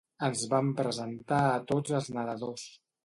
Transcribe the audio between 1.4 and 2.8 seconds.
a tots els nedadors.